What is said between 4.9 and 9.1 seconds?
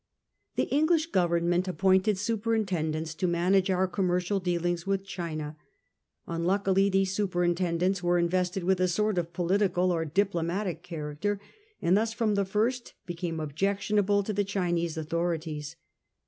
China. Unluckily these superintendents were invested with a